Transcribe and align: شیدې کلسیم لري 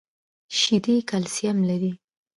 شیدې 0.57 0.95
کلسیم 1.09 1.57
لري 1.69 1.91